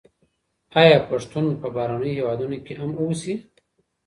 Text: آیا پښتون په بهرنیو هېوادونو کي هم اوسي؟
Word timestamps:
آیا 0.81 0.97
پښتون 1.09 1.45
په 1.61 1.67
بهرنیو 1.75 2.17
هېوادونو 2.19 2.57
کي 2.65 2.73
هم 2.81 2.91
اوسي؟ 3.01 3.33